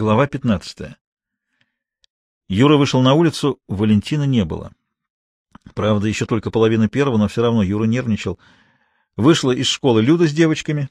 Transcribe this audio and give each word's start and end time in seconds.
Глава 0.00 0.26
15. 0.26 0.96
Юра 2.48 2.78
вышел 2.78 3.02
на 3.02 3.12
улицу, 3.12 3.60
Валентина 3.68 4.22
не 4.22 4.46
было. 4.46 4.72
Правда, 5.74 6.08
еще 6.08 6.24
только 6.24 6.50
половина 6.50 6.88
первого, 6.88 7.18
но 7.18 7.28
все 7.28 7.42
равно 7.42 7.62
Юра 7.62 7.84
нервничал. 7.84 8.38
Вышла 9.16 9.50
из 9.50 9.66
школы 9.66 10.00
Люда 10.00 10.26
с 10.26 10.32
девочками. 10.32 10.88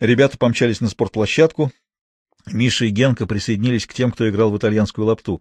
Ребята 0.00 0.36
помчались 0.36 0.80
на 0.80 0.88
спортплощадку. 0.88 1.70
Миша 2.46 2.86
и 2.86 2.88
Генка 2.88 3.28
присоединились 3.28 3.86
к 3.86 3.94
тем, 3.94 4.10
кто 4.10 4.28
играл 4.28 4.50
в 4.50 4.58
итальянскую 4.58 5.06
лапту. 5.06 5.40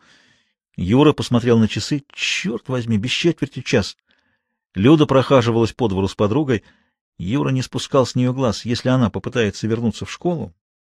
Юра 0.75 1.13
посмотрел 1.13 1.57
на 1.57 1.67
часы. 1.67 2.03
Черт 2.13 2.69
возьми, 2.69 2.99
без 2.99 3.09
четверти 3.09 3.63
час. 3.63 3.97
Люда 4.75 5.07
прохаживалась 5.07 5.73
по 5.73 5.87
двору 5.87 6.07
с 6.07 6.13
подругой. 6.13 6.63
Юра 7.17 7.49
не 7.49 7.63
спускал 7.63 8.05
с 8.05 8.13
нее 8.13 8.33
глаз. 8.33 8.65
Если 8.65 8.89
она 8.89 9.09
попытается 9.09 9.65
вернуться 9.65 10.05
в 10.05 10.11
школу, 10.11 10.53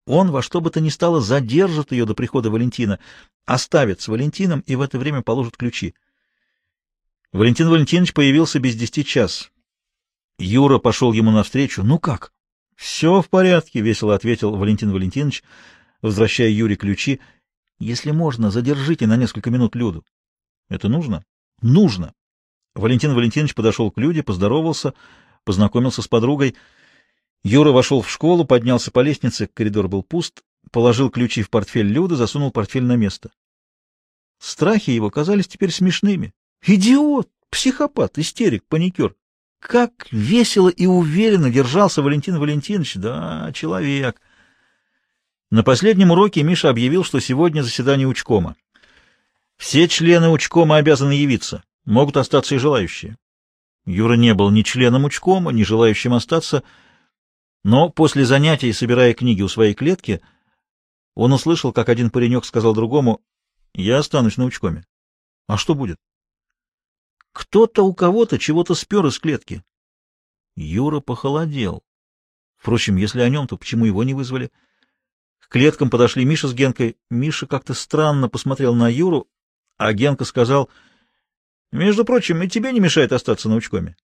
он 0.06 0.30
во 0.30 0.40
что 0.40 0.60
бы 0.60 0.70
то 0.70 0.80
ни 0.80 0.88
стало 0.88 1.20
задержит 1.20 1.90
ее 1.90 2.06
до 2.06 2.14
прихода 2.14 2.48
Валентина, 2.48 3.00
оставит 3.44 4.00
с 4.00 4.08
Валентином 4.08 4.60
и 4.60 4.76
в 4.76 4.80
это 4.80 4.98
время 4.98 5.22
положит 5.22 5.56
ключи. 5.56 5.94
Валентин 7.32 7.68
Валентинович 7.68 8.14
появился 8.14 8.60
без 8.60 8.76
десяти 8.76 9.04
час. 9.04 9.50
Юра 10.38 10.78
пошел 10.78 11.12
ему 11.12 11.32
навстречу. 11.32 11.82
«Ну 11.82 11.98
как?» 11.98 12.32
«Все 12.76 13.20
в 13.20 13.28
порядке»,— 13.28 13.80
весело 13.82 14.14
ответил 14.14 14.54
Валентин 14.56 14.92
Валентинович, 14.92 15.42
возвращая 16.02 16.50
Юре 16.50 16.76
ключи. 16.76 17.20
«Если 17.78 18.12
можно, 18.12 18.50
задержите 18.50 19.06
на 19.06 19.16
несколько 19.16 19.50
минут 19.50 19.74
Люду». 19.74 20.04
«Это 20.68 20.88
нужно?» 20.88 21.24
«Нужно». 21.62 22.14
Валентин 22.74 23.14
Валентинович 23.14 23.54
подошел 23.54 23.90
к 23.90 23.98
Люде, 23.98 24.22
поздоровался, 24.22 24.94
познакомился 25.44 26.02
с 26.02 26.08
подругой— 26.08 26.54
Юра 27.46 27.70
вошел 27.70 28.02
в 28.02 28.10
школу, 28.10 28.44
поднялся 28.44 28.90
по 28.90 28.98
лестнице, 28.98 29.46
коридор 29.46 29.86
был 29.86 30.02
пуст, 30.02 30.42
положил 30.72 31.10
ключи 31.10 31.44
в 31.44 31.48
портфель 31.48 31.86
Люды, 31.86 32.16
засунул 32.16 32.50
портфель 32.50 32.82
на 32.82 32.96
место. 32.96 33.30
Страхи 34.40 34.90
его 34.90 35.10
казались 35.10 35.46
теперь 35.46 35.70
смешными. 35.70 36.34
Идиот, 36.66 37.30
психопат, 37.48 38.18
истерик, 38.18 38.64
паникер. 38.66 39.14
Как 39.60 40.08
весело 40.10 40.68
и 40.68 40.86
уверенно 40.86 41.48
держался 41.48 42.02
Валентин 42.02 42.40
Валентинович. 42.40 42.96
Да, 42.96 43.52
человек. 43.54 44.20
На 45.52 45.62
последнем 45.62 46.10
уроке 46.10 46.42
Миша 46.42 46.68
объявил, 46.68 47.04
что 47.04 47.20
сегодня 47.20 47.62
заседание 47.62 48.08
учкома. 48.08 48.56
Все 49.56 49.86
члены 49.86 50.30
учкома 50.30 50.78
обязаны 50.78 51.12
явиться, 51.12 51.62
могут 51.84 52.16
остаться 52.16 52.56
и 52.56 52.58
желающие. 52.58 53.16
Юра 53.84 54.14
не 54.14 54.34
был 54.34 54.50
ни 54.50 54.62
членом 54.62 55.04
учкома, 55.04 55.52
ни 55.52 55.62
желающим 55.62 56.12
остаться,— 56.12 56.64
но 57.64 57.90
после 57.90 58.24
занятий, 58.24 58.72
собирая 58.72 59.14
книги 59.14 59.42
у 59.42 59.48
своей 59.48 59.74
клетки, 59.74 60.20
он 61.14 61.32
услышал, 61.32 61.72
как 61.72 61.88
один 61.88 62.10
паренек 62.10 62.44
сказал 62.44 62.74
другому, 62.74 63.22
«Я 63.74 63.98
останусь 63.98 64.36
на 64.36 64.44
учкоме». 64.44 64.86
«А 65.46 65.56
что 65.56 65.74
будет?» 65.74 65.98
«Кто-то 67.32 67.82
у 67.82 67.94
кого-то 67.94 68.38
чего-то 68.38 68.74
спер 68.74 69.06
из 69.06 69.18
клетки». 69.18 69.64
Юра 70.56 71.00
похолодел. 71.00 71.84
Впрочем, 72.56 72.96
если 72.96 73.20
о 73.20 73.28
нем, 73.28 73.46
то 73.46 73.56
почему 73.56 73.84
его 73.84 74.02
не 74.02 74.14
вызвали? 74.14 74.50
К 75.38 75.48
клеткам 75.48 75.90
подошли 75.90 76.24
Миша 76.24 76.48
с 76.48 76.54
Генкой. 76.54 76.96
Миша 77.10 77.46
как-то 77.46 77.74
странно 77.74 78.28
посмотрел 78.28 78.74
на 78.74 78.88
Юру, 78.88 79.28
а 79.76 79.92
Генка 79.92 80.24
сказал, 80.24 80.70
«Между 81.70 82.04
прочим, 82.04 82.42
и 82.42 82.48
тебе 82.48 82.72
не 82.72 82.80
мешает 82.80 83.12
остаться 83.12 83.48
на 83.48 83.56
учкоме». 83.56 83.96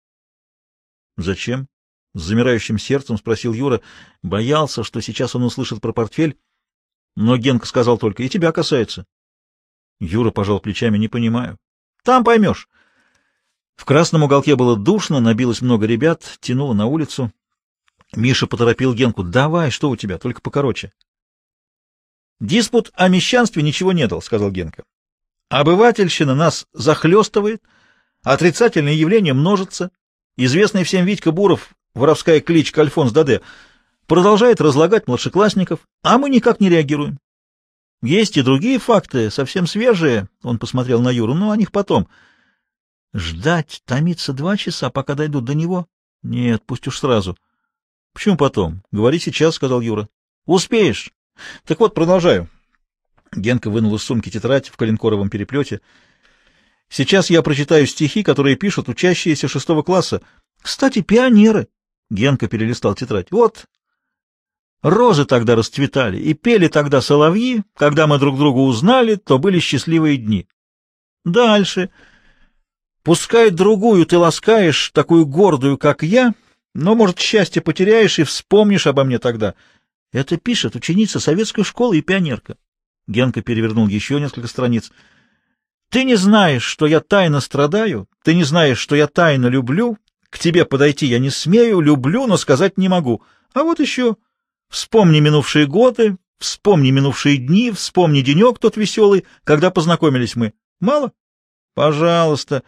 «Зачем?»— 1.17 1.69
с 2.14 2.22
замирающим 2.22 2.78
сердцем 2.78 3.16
спросил 3.16 3.52
Юра. 3.52 3.80
Боялся, 4.22 4.84
что 4.84 5.00
сейчас 5.00 5.34
он 5.34 5.44
услышит 5.44 5.80
про 5.80 5.92
портфель, 5.92 6.38
но 7.16 7.36
Генка 7.36 7.66
сказал 7.66 7.98
только, 7.98 8.22
и 8.22 8.28
тебя 8.28 8.52
касается. 8.52 9.06
Юра 10.00 10.30
пожал 10.30 10.60
плечами, 10.60 10.98
не 10.98 11.08
понимаю. 11.08 11.58
Там 12.05 12.24
поймешь. 12.24 12.68
В 13.77 13.84
красном 13.84 14.24
уголке 14.24 14.56
было 14.56 14.77
душно, 14.77 15.20
набилось 15.20 15.62
много 15.62 15.86
ребят, 15.86 16.39
тянуло 16.40 16.74
на 16.74 16.86
улицу. 16.86 17.33
Миша 18.14 18.46
поторопил 18.46 18.95
Генку. 18.95 19.22
«Давай, 19.22 19.70
что 19.70 19.89
у 19.89 19.96
тебя, 19.96 20.18
только 20.18 20.42
покороче». 20.42 20.92
«Диспут 22.40 22.90
о 22.95 23.08
мещанстве 23.08 23.62
ничего 23.62 23.92
не 23.92 24.06
дал»,— 24.06 24.20
сказал 24.22 24.51
Генка. 24.51 24.84
«Обывательщина 25.48 26.34
нас 26.34 26.67
захлестывает, 26.72 27.62
отрицательные 28.22 28.98
явления 28.98 29.33
множатся. 29.33 29.90
Известный 30.36 30.84
всем 30.84 31.06
Витька 31.06 31.30
Буров 31.30 31.74
воровская 31.95 32.41
кличка 32.41 32.83
Альфонс 32.83 33.13
Даде, 33.13 33.41
продолжает 34.07 34.61
разлагать 34.61 35.07
младшеклассников, 35.07 35.80
а 36.03 36.19
мы 36.19 36.30
никак 36.30 36.61
не 36.61 36.69
реагируем. 36.69 37.19
Есть 38.03 38.36
и 38.36 38.42
другие 38.42 38.79
факты, 38.79 39.30
совсем 39.30 39.67
свежие, 39.67 40.29
он 40.42 40.58
посмотрел 40.58 41.01
на 41.01 41.11
Юру, 41.11 41.35
но 41.35 41.51
о 41.51 41.57
них 41.57 41.70
потом. 41.70 42.08
Ждать, 43.14 43.83
томиться 43.85 44.33
два 44.33 44.57
часа, 44.57 44.91
пока 44.91 45.14
дойдут 45.14 45.45
до 45.45 45.55
него? 45.55 45.86
Нет, 46.23 46.63
пусть 46.67 46.86
уж 46.86 46.98
сразу. 46.98 47.36
Почему 48.13 48.36
потом? 48.36 48.83
Говори 48.91 49.19
сейчас, 49.19 49.55
сказал 49.55 49.81
Юра. 49.81 50.08
Успеешь. 50.47 51.13
Так 51.64 51.81
вот, 51.81 51.95
продолжаю. 51.95 52.48
Генка 53.35 53.70
вынул 53.70 53.95
из 53.95 54.02
сумки 54.02 54.31
тетрадь 54.31 54.69
в 54.69 54.77
коленкоровом 54.77 55.31
переплете. 55.31 55.81
Сейчас 56.89 57.31
я 57.31 57.42
прочитаю 57.42 57.86
стихи, 57.86 58.23
которые 58.23 58.57
пишут 58.57 58.89
учащиеся 58.89 59.48
шестого 59.48 59.83
класса. 59.83 60.20
Кстати, 60.61 61.01
пионеры. 61.01 61.69
Генка 62.12 62.46
перелистал 62.46 62.95
тетрадь. 62.95 63.30
Вот. 63.30 63.64
Розы 64.83 65.24
тогда 65.24 65.56
расцветали, 65.56 66.18
и 66.18 66.34
пели 66.34 66.68
тогда 66.68 67.00
соловьи. 67.00 67.62
Когда 67.74 68.06
мы 68.06 68.18
друг 68.18 68.36
друга 68.36 68.58
узнали, 68.58 69.14
то 69.14 69.39
были 69.39 69.58
счастливые 69.61 70.18
дни. 70.18 70.46
Дальше. 71.24 71.89
Пускай 73.02 73.51
другую 73.51 74.05
ты 74.05 74.18
ласкаешь, 74.18 74.90
такую 74.90 75.24
гордую, 75.24 75.78
как 75.78 76.02
я, 76.02 76.34
но, 76.74 76.95
может, 76.95 77.18
счастье 77.18 77.62
потеряешь 77.62 78.18
и 78.18 78.24
вспомнишь 78.24 78.86
обо 78.86 79.05
мне 79.05 79.18
тогда. 79.18 79.55
Это 80.12 80.36
пишет 80.36 80.77
ученица 80.77 81.18
советской 81.18 81.64
школы 81.64 81.96
и 81.96 82.02
пионерка. 82.02 82.58
Генка 83.06 83.40
перевернул 83.40 83.89
еще 83.89 84.20
несколько 84.20 84.48
страниц. 84.48 84.92
Ты 85.89 86.05
не 86.05 86.17
знаешь, 86.17 86.62
что 86.62 86.86
я 86.86 87.01
тайно 87.01 87.40
страдаю, 87.40 88.06
ты 88.22 88.34
не 88.34 88.45
знаешь, 88.45 88.78
что 88.78 88.96
я 88.96 89.06
тайно 89.06 89.46
люблю, 89.46 89.96
к 90.33 90.39
тебе 90.39 90.65
подойти 90.65 91.05
я 91.07 91.19
не 91.19 91.29
смею, 91.29 91.81
люблю, 91.81 92.27
но 92.27 92.39
сказать 92.39 92.79
не 92.79 92.89
могу. 92.89 93.23
А 93.53 93.65
вот 93.65 93.81
еще. 93.81 94.17
Вспомни 94.70 95.20
минувшие 95.20 95.67
годы, 95.67 96.17
вспомни 96.39 96.91
минувшие 96.91 97.37
дни, 97.37 97.70
вспомни 97.70 98.23
денек 98.23 98.59
тот 98.59 98.79
веселый, 98.79 99.27
когда 99.45 99.70
познакомились 99.70 100.35
мы. 100.35 100.55
Мало? 100.81 101.13
Пожалуйста. 101.75 102.63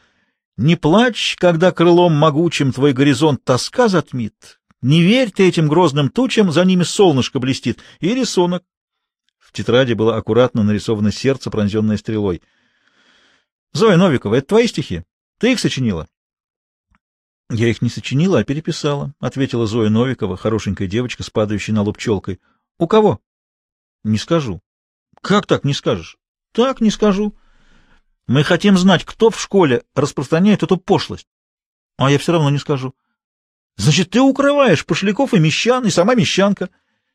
Не 0.59 0.77
плачь, 0.77 1.37
когда 1.39 1.73
крылом 1.73 2.13
могучим 2.13 2.71
твой 2.71 2.93
горизонт 2.93 3.43
тоска 3.45 3.89
затмит. 3.89 4.61
Не 4.83 5.01
верь 5.01 5.31
ты 5.31 5.49
этим 5.49 5.67
грозным 5.67 6.11
тучам, 6.11 6.53
за 6.53 6.67
ними 6.67 6.83
солнышко 6.83 7.39
блестит. 7.39 7.79
И 8.01 8.15
рисунок. 8.15 8.63
В 9.39 9.53
тетради 9.53 9.95
было 9.95 10.17
аккуратно 10.17 10.65
нарисовано 10.65 11.11
сердце, 11.11 11.51
пронзенное 11.51 11.97
стрелой. 11.97 12.43
Зоя 13.73 13.97
Новикова, 13.97 14.35
это 14.35 14.49
твои 14.49 14.67
стихи? 14.67 15.03
Ты 15.39 15.53
их 15.53 15.61
сочинила?— 15.61 16.07
Я 17.50 17.69
их 17.69 17.82
не 17.82 17.91
сочинила, 17.91 18.38
а 18.38 18.44
переписала,— 18.44 19.12
ответила 19.21 19.66
Зоя 19.66 19.91
Новикова, 19.91 20.37
хорошенькая 20.37 20.88
девочка 20.88 21.22
с 21.22 21.31
падающей 21.31 21.75
на 21.75 21.82
лоб 21.82 21.99
челкой.— 21.99 22.41
У 22.78 22.87
кого?— 22.87 23.21
Не 24.05 24.16
скажу.— 24.16 24.62
Как 25.21 25.47
так 25.47 25.65
не 25.65 25.75
скажешь?— 25.75 26.16
Так 26.53 26.81
не 26.81 26.91
скажу. 26.91 27.37
Мы 28.27 28.43
хотим 28.43 28.78
знать, 28.78 29.04
кто 29.04 29.28
в 29.28 29.38
школе 29.38 29.84
распространяет 29.94 30.62
эту 30.62 30.78
пошлость.— 30.78 31.28
А 31.99 32.10
я 32.10 32.19
все 32.19 32.33
равно 32.33 32.49
не 32.49 32.59
скажу.— 32.59 32.94
Значит, 33.77 34.10
ты 34.10 34.21
укрываешь 34.21 34.87
пошляков 34.87 35.34
и 35.34 35.38
мещан, 35.38 35.84
и 35.84 35.91
сама 35.91 36.15
мещанка. 36.15 36.71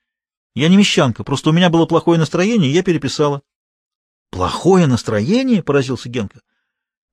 —Я 0.54 0.68
не 0.70 0.78
мещанка, 0.78 1.24
просто 1.24 1.50
у 1.50 1.54
меня 1.54 1.72
было 1.72 1.88
плохое 1.88 2.20
настроение, 2.20 2.70
и 2.70 2.74
я 2.74 2.84
переписала.— 2.84 3.42
Плохое 4.30 4.86
настроение?— 4.86 5.64
поразился 5.64 6.08
Генка.— 6.08 6.42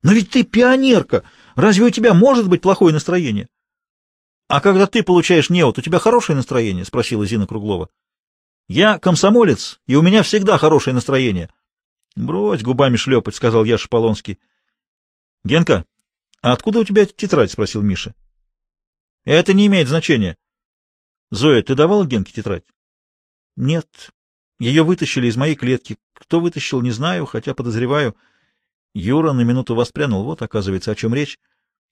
Но 0.07 0.13
ведь 0.13 0.31
ты 0.31 0.45
пионерка!— 0.45 1.25
Разве 1.57 1.83
у 1.83 1.91
тебя 1.91 2.15
может 2.15 2.49
быть 2.49 2.63
плохое 2.63 2.95
настроение?— 2.95 3.49
А 4.49 4.61
когда 4.61 4.87
ты 4.87 5.03
получаешь 5.03 5.51
неот, 5.51 5.79
у 5.79 5.83
тебя 5.83 5.99
хорошее 5.99 6.37
настроение?— 6.37 6.85
спросила 6.87 7.27
Зина 7.27 7.49
Круглова.— 7.49 7.91
Я 8.69 9.01
комсомолец, 9.01 9.81
и 9.89 9.97
у 9.97 10.03
меня 10.03 10.23
всегда 10.23 10.59
хорошее 10.59 10.95
настроение.— 10.95 11.51
Брось 12.15 12.63
губами 12.63 12.95
шлепать,— 12.95 13.35
сказал 13.37 13.65
я 13.65 13.79
Шполонский.— 13.79 14.39
Генка, 15.45 15.85
а 16.41 16.53
откуда 16.53 16.79
у 16.79 16.85
тебя 16.85 17.05
тетрадь?— 17.05 17.51
спросил 17.53 17.83
Миша.— 17.83 18.15
Это 19.25 19.55
не 19.55 19.67
имеет 19.67 19.89
значения.— 19.89 20.37
Зоя, 21.33 21.65
ты 21.65 21.75
давала 21.75 22.07
Генке 22.07 22.33
тетрадь?— 22.33 22.63
Нет. 23.57 24.13
Ее 24.61 24.85
вытащили 24.85 25.27
из 25.27 25.37
моей 25.37 25.57
клетки. 25.57 25.99
Кто 26.13 26.39
вытащил, 26.39 26.81
не 26.81 26.93
знаю, 26.93 27.27
хотя 27.27 27.55
подозреваю... 27.55 28.15
Юра 28.97 29.33
на 29.35 29.43
минуту 29.43 29.75
воспрянул. 29.75 30.25
Вот, 30.25 30.41
оказывается, 30.41 30.91
о 30.91 30.95
чем 30.95 31.13
речь. 31.13 31.39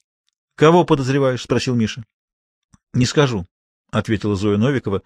—Кого 0.54 0.84
подозреваешь?— 0.84 1.42
спросил 1.44 1.74
Миша.— 1.74 2.02
Не 2.94 3.04
скажу,— 3.04 3.44
ответила 3.90 4.36
Зоя 4.36 4.56
Новикова. 4.56 5.02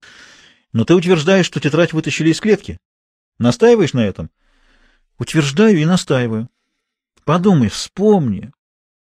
—Но 0.74 0.84
ты 0.84 0.94
утверждаешь, 0.94 1.46
что 1.46 1.58
тетрадь 1.58 1.94
вытащили 1.94 2.28
из 2.28 2.38
клетки? 2.40 2.78
Настаиваешь 3.38 3.94
на 3.94 4.04
этом? 4.04 4.30
Утверждаю 5.18 5.78
и 5.78 5.86
настаиваю. 5.86 6.50
Подумай, 7.24 7.70
вспомни. 7.70 8.52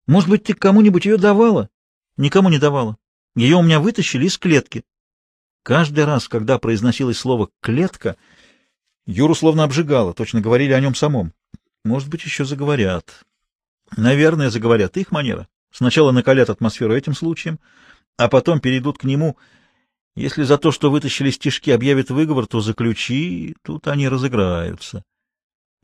Может 0.06 0.30
быть, 0.30 0.44
ты 0.44 0.54
кому-нибудь 0.54 1.04
ее 1.04 1.18
давала? 1.18 1.68
Никому 2.16 2.48
не 2.48 2.58
давала. 2.58 2.96
Ее 3.34 3.56
у 3.56 3.62
меня 3.62 3.78
вытащили 3.78 4.24
из 4.24 4.38
клетки. 4.38 4.84
Каждый 5.62 6.06
раз, 6.06 6.28
когда 6.28 6.58
произносилось 6.58 7.18
слово 7.18 7.50
«клетка», 7.60 8.16
Юру 9.04 9.34
словно 9.34 9.64
обжигало, 9.64 10.14
точно 10.14 10.40
говорили 10.40 10.72
о 10.72 10.80
нем 10.80 10.94
самом. 10.94 11.34
Может 11.86 12.08
быть, 12.08 12.24
еще 12.24 12.44
заговорят. 12.44 13.24
Наверное, 13.96 14.50
заговорят. 14.50 14.96
Их 14.96 15.12
манера. 15.12 15.46
Сначала 15.70 16.10
накалят 16.10 16.50
атмосферу 16.50 16.94
этим 16.94 17.14
случаем, 17.14 17.60
а 18.16 18.28
потом 18.28 18.58
перейдут 18.58 18.98
к 18.98 19.04
нему. 19.04 19.36
Если 20.16 20.42
за 20.42 20.58
то, 20.58 20.72
что 20.72 20.90
вытащили 20.90 21.30
стишки, 21.30 21.70
объявят 21.70 22.10
выговор, 22.10 22.46
то 22.46 22.60
заключи, 22.60 23.54
тут 23.62 23.86
они 23.86 24.08
разыграются. 24.08 25.04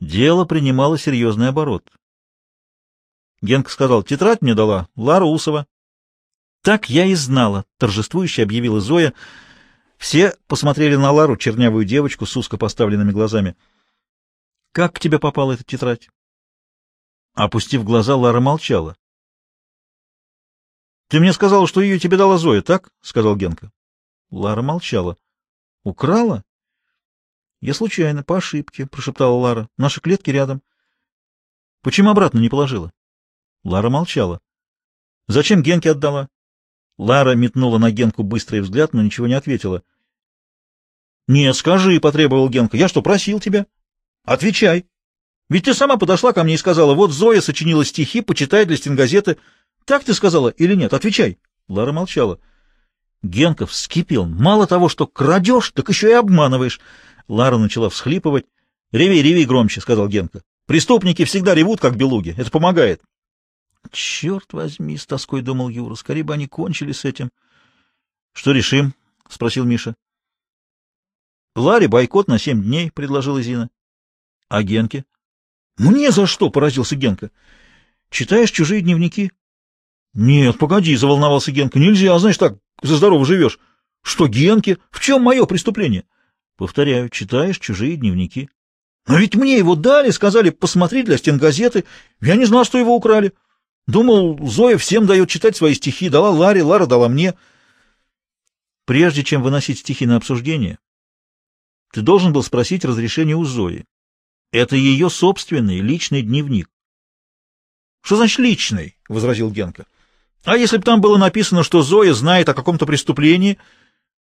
Дело 0.01 0.43
принимало 0.43 0.97
серьезный 0.97 1.47
оборот. 1.47 1.89
Генка 3.41 3.71
сказал, 3.71 4.03
тетрадь 4.03 4.41
мне 4.41 4.55
дала 4.55 4.89
Лара 4.97 5.23
Усова. 5.23 5.67
Так 6.63 6.89
я 6.89 7.05
и 7.05 7.15
знала, 7.15 7.63
торжествующе 7.77 8.43
объявила 8.43 8.81
Зоя. 8.81 9.13
Все 9.97 10.35
посмотрели 10.47 10.97
на 10.97 11.11
Лару, 11.11 11.37
чернявую 11.37 11.85
девочку 11.85 12.25
с 12.25 12.35
узко 12.35 12.57
поставленными 12.57 13.11
глазами. 13.11 13.55
Как 14.73 14.95
к 14.95 14.99
тебе 14.99 15.19
попала 15.19 15.51
эта 15.51 15.63
тетрадь? 15.63 16.09
Опустив 17.35 17.83
глаза, 17.83 18.15
Лара 18.15 18.39
молчала.— 18.39 18.97
Ты 21.09 21.19
мне 21.19 21.31
сказала, 21.31 21.67
что 21.67 21.79
ее 21.79 21.99
тебе 21.99 22.17
дала 22.17 22.39
Зоя, 22.39 22.63
так?— 22.63 22.91
сказал 23.01 23.35
Генка. 23.35 23.71
Лара 24.31 24.63
молчала.— 24.63 25.19
Украла?— 25.83 26.43
Я 27.61 27.75
случайно, 27.75 28.23
по 28.23 28.37
ошибке,— 28.37 28.87
прошептала 28.87 29.35
Лара.— 29.35 29.69
Наши 29.77 30.01
клетки 30.01 30.31
рядом.— 30.31 30.63
Почему 31.83 32.09
обратно 32.09 32.39
не 32.39 32.49
положила? 32.49 32.91
Лара 33.63 33.91
молчала.— 33.91 34.41
Зачем 35.27 35.61
Генке 35.61 35.91
отдала? 35.91 36.29
Лара 36.97 37.35
метнула 37.35 37.77
на 37.77 37.91
Генку 37.91 38.23
быстрый 38.23 38.61
взгляд, 38.61 38.93
но 38.93 39.03
ничего 39.03 39.27
не 39.27 39.35
ответила.— 39.35 39.83
Нет, 41.27 41.55
скажи,— 41.55 41.99
потребовал 42.01 42.49
Генка.— 42.49 42.75
Я 42.77 42.87
что, 42.87 43.03
просил 43.03 43.39
тебя?— 43.39 43.67
Отвечай. 44.25 44.85
Ведь 45.49 45.65
ты 45.65 45.73
сама 45.73 45.97
подошла 45.97 46.33
ко 46.33 46.43
мне 46.43 46.55
и 46.55 46.57
сказала, 46.57 46.93
вот 46.93 47.11
Зоя 47.11 47.41
сочинила 47.41 47.83
стихи, 47.83 48.21
почитай 48.21 48.65
для 48.65 48.77
стенгазеты. 48.77 49.37
Так 49.85 50.03
ты 50.03 50.13
сказала 50.13 50.49
или 50.49 50.75
нет? 50.75 50.93
Отвечай. 50.93 51.37
Лара 51.67 51.91
молчала. 51.91 52.39
Генков 53.21 53.71
вскипел. 53.71 54.25
Мало 54.25 54.67
того, 54.67 54.89
что 54.89 55.07
крадешь, 55.07 55.71
так 55.71 55.89
еще 55.89 56.09
и 56.09 56.13
обманываешь. 56.13 56.79
Лара 57.27 57.57
начала 57.57 57.89
всхлипывать. 57.89 58.45
«Реви, 58.91 59.23
реви 59.23 59.45
громче»,— 59.45 59.81
сказал 59.81 60.07
Генка. 60.07 60.43
«Преступники 60.67 61.25
всегда 61.25 61.55
ревут, 61.55 61.79
как 61.79 61.97
белуги. 61.97 62.35
Это 62.37 62.51
помогает». 62.51 63.01
«Черт 63.91 64.53
возьми»,— 64.53 64.97
с 64.97 65.07
тоской 65.07 65.41
думал 65.41 65.69
Юра,— 65.69 65.95
«скорее 65.95 66.23
бы 66.23 66.33
они 66.35 66.47
кончили 66.47 66.91
с 66.91 67.03
этим». 67.03 67.31
«Что 68.33 68.51
решим?»— 68.51 68.93
спросил 69.27 69.65
Миша. 69.65 69.95
«Ларе 71.55 71.87
бойкот 71.87 72.27
на 72.27 72.37
семь 72.37 72.61
дней»,— 72.61 72.91
предложила 72.93 73.41
Зина. 73.41 73.69
«А 74.53 74.61
Генке?» 74.61 75.03
«Мне 75.79 76.11
за 76.11 76.27
что?»— 76.27 76.47
поразился 76.51 76.95
Генка. 76.95 77.31
«Читаешь 78.11 78.51
чужие 78.51 78.81
дневники?» 78.81 79.31
«Нет, 80.13 80.59
погоди»,— 80.59 80.95
заволновался 80.95 81.51
Генка. 81.51 81.79
«Нельзя, 81.79 82.19
знаешь, 82.19 82.37
так 82.37 82.59
за 82.83 82.97
здорово 82.97 83.25
живешь». 83.25 83.57
«Что, 84.03 84.27
Генке? 84.27 84.77
В 84.91 84.99
чем 84.99 85.23
мое 85.23 85.45
преступление?» 85.45 86.03
«Повторяю, 86.55 87.09
читаешь 87.09 87.57
чужие 87.57 87.95
дневники». 87.95 88.47
«Но 89.07 89.17
ведь 89.17 89.33
мне 89.33 89.57
его 89.57 89.73
дали, 89.75 90.11
сказали, 90.11 90.51
посмотри 90.51 91.01
для 91.01 91.17
стенгазеты. 91.17 91.83
Я 92.21 92.35
не 92.35 92.45
знал, 92.45 92.63
что 92.63 92.77
его 92.77 92.95
украли. 92.95 93.33
Думал, 93.87 94.37
Зоя 94.47 94.77
всем 94.77 95.07
дает 95.07 95.29
читать 95.29 95.57
свои 95.57 95.73
стихи. 95.73 96.09
Дала 96.09 96.29
Ларе, 96.29 96.61
Лара 96.61 96.85
дала 96.85 97.09
мне». 97.09 97.33
«Прежде 98.85 99.23
чем 99.23 99.41
выносить 99.41 99.79
стихи 99.79 100.05
на 100.05 100.17
обсуждение, 100.17 100.77
ты 101.91 102.01
должен 102.01 102.33
был 102.33 102.43
спросить 102.43 102.85
разрешение 102.85 103.35
у 103.35 103.45
Зои. 103.45 103.87
Это 104.53 104.75
ее 104.75 105.09
собственный 105.09 105.79
личный 105.79 106.21
дневник.— 106.21 106.69
Что 108.01 108.17
значит 108.17 108.37
личный?— 108.37 108.95
возразил 109.09 109.49
Генка.— 109.49 109.87
А 110.45 110.55
если 110.55 110.77
бы 110.77 110.83
там 110.83 111.01
было 111.01 111.17
написано, 111.17 111.63
что 111.63 111.81
Зоя 111.81 112.13
знает 112.13 112.47
о 112.49 112.53
каком-то 112.53 112.85
преступлении, 112.85 113.57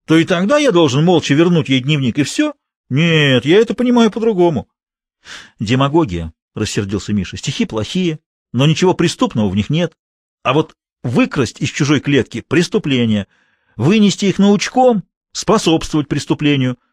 то 0.07 0.17
и 0.17 0.25
тогда 0.25 0.57
я 0.57 0.73
должен 0.73 1.05
молча 1.05 1.35
вернуть 1.35 1.69
ей 1.69 1.81
дневник, 1.81 2.19
и 2.19 2.23
все? 2.23 2.55
Нет, 2.89 3.45
я 3.45 3.59
это 3.59 3.75
понимаю 3.75 4.11
по-другому.— 4.11 4.67
Демагогия,— 5.61 6.33
рассердился 6.55 7.13
Миша.— 7.13 7.37
Стихи 7.39 7.67
плохие, 7.67 8.19
но 8.51 8.65
ничего 8.65 8.95
преступного 8.95 9.51
в 9.51 9.57
них 9.57 9.69
нет. 9.69 9.95
А 10.43 10.55
вот 10.55 10.75
выкрасть 11.03 11.61
из 11.61 11.69
чужой 11.69 12.01
клетки— 12.01 12.41
преступление, 12.49 13.27
вынести 13.77 14.25
их 14.25 14.39
научком— 14.39 15.05
способствовать 15.33 16.09
преступлению— 16.09 16.79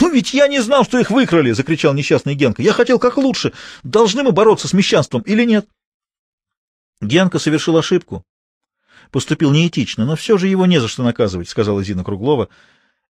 «Ну 0.00 0.10
ведь 0.10 0.34
я 0.34 0.48
не 0.48 0.60
знал, 0.60 0.84
что 0.84 0.98
их 0.98 1.10
выкрали!»— 1.10 1.50
закричал 1.52 1.94
несчастный 1.94 2.34
Генка. 2.34 2.62
«Я 2.62 2.72
хотел 2.72 2.98
как 2.98 3.16
лучше. 3.16 3.52
Должны 3.82 4.22
мы 4.22 4.32
бороться 4.32 4.66
с 4.66 4.72
мещанством 4.72 5.22
или 5.22 5.44
нет?» 5.44 5.68
Генка 7.00 7.38
совершил 7.38 7.76
ошибку. 7.76 8.24
Поступил 9.10 9.52
неэтично, 9.52 10.04
но 10.04 10.16
все 10.16 10.38
же 10.38 10.48
его 10.48 10.66
не 10.66 10.80
за 10.80 10.88
что 10.88 11.02
наказывать,— 11.02 11.48
сказала 11.50 11.84
Зина 11.84 12.02
Круглова. 12.02 12.48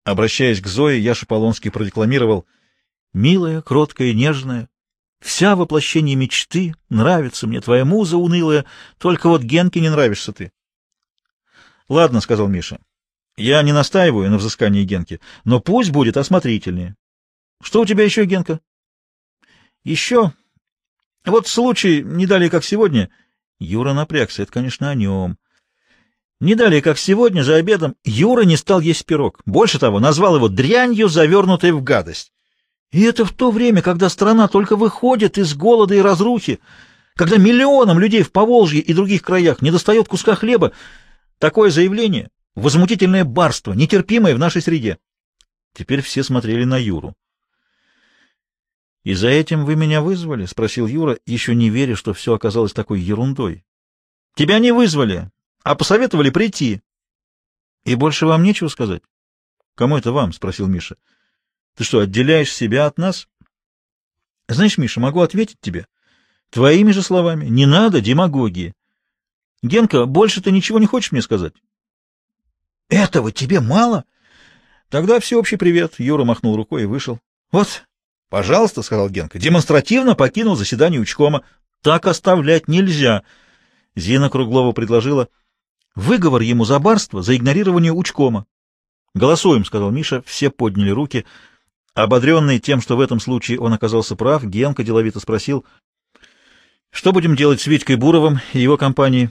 Обращаясь 0.04 0.60
к 0.60 0.66
Зое, 0.66 1.00
Яша 1.00 1.26
Полонский 1.26 1.70
продекламировал. 1.70 2.46
«Милая, 3.12 3.62
кроткая, 3.62 4.12
нежная, 4.12 4.68
вся 5.20 5.56
воплощение 5.56 6.14
мечты, 6.14 6.74
нравится 6.90 7.46
мне 7.46 7.60
твоя 7.60 7.84
муза 7.84 8.18
унылая, 8.18 8.66
только 8.98 9.28
вот 9.28 9.42
Генке 9.42 9.80
не 9.80 9.88
нравишься 9.88 10.32
ты». 10.32 10.52
«Ладно»,— 11.88 12.20
сказал 12.22 12.48
Миша, 12.48 12.78
я 13.36 13.62
не 13.62 13.72
настаиваю 13.72 14.30
на 14.30 14.38
взыскании 14.38 14.84
Генки, 14.84 15.20
но 15.44 15.60
пусть 15.60 15.90
будет 15.90 16.16
осмотрительнее. 16.16 16.96
Что 17.62 17.82
у 17.82 17.86
тебя 17.86 18.04
еще, 18.04 18.24
Генка? 18.24 18.60
Еще. 19.84 20.32
Вот 21.24 21.46
случай, 21.46 22.02
не 22.02 22.26
далее, 22.26 22.50
как 22.50 22.64
сегодня. 22.64 23.10
Юра 23.58 23.92
напрягся, 23.92 24.42
это, 24.42 24.52
конечно, 24.52 24.90
о 24.90 24.94
нем. 24.94 25.38
Не 26.40 26.54
далее, 26.54 26.82
как 26.82 26.98
сегодня, 26.98 27.42
за 27.42 27.56
обедом, 27.56 27.96
Юра 28.04 28.42
не 28.42 28.56
стал 28.56 28.80
есть 28.80 29.06
пирог. 29.06 29.40
Больше 29.46 29.78
того, 29.78 30.00
назвал 30.00 30.36
его 30.36 30.48
дрянью, 30.48 31.08
завернутой 31.08 31.72
в 31.72 31.82
гадость. 31.82 32.32
И 32.92 33.02
это 33.02 33.24
в 33.24 33.32
то 33.32 33.50
время, 33.50 33.82
когда 33.82 34.08
страна 34.08 34.46
только 34.48 34.76
выходит 34.76 35.38
из 35.38 35.54
голода 35.54 35.94
и 35.94 36.00
разрухи, 36.00 36.60
когда 37.14 37.38
миллионам 37.38 37.98
людей 37.98 38.22
в 38.22 38.32
Поволжье 38.32 38.80
и 38.80 38.92
других 38.92 39.22
краях 39.22 39.62
не 39.62 39.70
достает 39.70 40.08
куска 40.08 40.34
хлеба. 40.34 40.72
Такое 41.38 41.70
заявление 41.70 42.30
Возмутительное 42.56 43.26
барство, 43.26 43.74
нетерпимое 43.74 44.34
в 44.34 44.38
нашей 44.38 44.62
среде. 44.62 44.98
Теперь 45.74 46.00
все 46.00 46.22
смотрели 46.22 46.64
на 46.64 46.78
Юру.— 46.78 47.14
И 49.04 49.12
за 49.12 49.28
этим 49.28 49.66
вы 49.66 49.76
меня 49.76 50.00
вызвали?— 50.00 50.46
спросил 50.46 50.86
Юра, 50.86 51.18
еще 51.26 51.54
не 51.54 51.68
веря, 51.68 51.94
что 51.94 52.14
все 52.14 52.32
оказалось 52.32 52.72
такой 52.72 53.00
ерундой.— 53.00 53.64
Тебя 54.34 54.58
не 54.58 54.72
вызвали, 54.72 55.30
а 55.62 55.74
посоветовали 55.74 56.30
прийти.— 56.30 56.80
И 57.84 57.94
больше 57.94 58.24
вам 58.24 58.42
нечего 58.42 58.68
сказать?— 58.68 59.02
Кому 59.74 59.98
это 59.98 60.10
вам?— 60.10 60.32
спросил 60.34 60.66
Миша.— 60.66 60.96
Ты 61.76 61.84
что, 61.84 62.00
отделяешь 62.00 62.52
себя 62.52 62.86
от 62.86 62.96
нас?— 62.96 63.28
Знаешь, 64.48 64.78
Миша, 64.78 64.98
могу 64.98 65.20
ответить 65.20 65.60
тебе. 65.60 65.86
Твоими 66.48 66.92
же 66.92 67.02
словами. 67.02 67.46
Не 67.48 67.66
надо 67.66 68.00
демагогии. 68.00 68.72
Генка, 69.62 70.06
больше 70.06 70.40
ты 70.40 70.50
ничего 70.52 70.78
не 70.78 70.86
хочешь 70.86 71.12
мне 71.12 71.20
сказать? 71.20 71.52
Этого 72.88 73.32
тебе 73.32 73.60
мало? 73.60 74.04
Тогда 74.88 75.18
всеобщий 75.18 75.56
привет. 75.56 75.94
Юра 75.98 76.24
махнул 76.24 76.56
рукой 76.56 76.82
и 76.82 76.86
вышел. 76.86 77.18
Вот, 77.50 77.84
пожалуйста, 78.28 78.82
сказал 78.82 79.08
Генка, 79.08 79.38
демонстративно 79.38 80.14
покинул 80.14 80.56
заседание 80.56 81.00
учкома. 81.00 81.42
Так 81.82 82.06
оставлять 82.06 82.68
нельзя. 82.68 83.22
Зина 83.96 84.30
Круглова 84.30 84.72
предложила 84.72 85.28
выговор 85.94 86.42
ему 86.42 86.64
за 86.64 86.78
барство, 86.78 87.22
за 87.22 87.36
игнорирование 87.36 87.92
учкома. 87.92 88.46
Голосуем, 89.14 89.64
сказал 89.64 89.90
Миша. 89.90 90.22
Все 90.26 90.50
подняли 90.50 90.90
руки. 90.90 91.24
Ободренный 91.94 92.58
тем, 92.58 92.80
что 92.80 92.96
в 92.96 93.00
этом 93.00 93.18
случае 93.20 93.58
он 93.58 93.72
оказался 93.72 94.16
прав, 94.16 94.44
Генка 94.44 94.84
деловито 94.84 95.18
спросил, 95.18 95.64
что 96.90 97.12
будем 97.12 97.34
делать 97.34 97.60
с 97.60 97.66
Витькой 97.66 97.96
Буровым 97.96 98.40
и 98.52 98.60
его 98.60 98.76
компанией? 98.76 99.30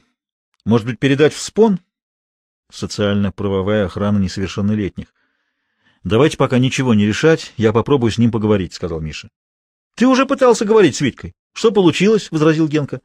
Может 0.65 0.87
быть, 0.87 0.99
передать 0.99 1.33
в 1.33 1.41
СПОН? 1.41 1.79
Социально-правовая 2.71 3.85
охрана 3.85 4.17
несовершеннолетних. 4.17 5.07
Давайте 6.03 6.37
пока 6.37 6.59
ничего 6.59 6.93
не 6.93 7.05
решать, 7.05 7.53
я 7.57 7.73
попробую 7.73 8.11
с 8.11 8.17
ним 8.17 8.31
поговорить, 8.31 8.73
сказал 8.73 9.01
Миша. 9.01 9.29
Ты 9.95 10.07
уже 10.07 10.25
пытался 10.25 10.65
говорить 10.65 10.95
с 10.95 11.01
Витькой. 11.01 11.33
Что 11.53 11.71
получилось? 11.71 12.29
возразил 12.31 12.67
Генка. 12.67 13.01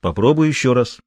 Попробую 0.00 0.48
еще 0.48 0.72
раз. 0.72 1.00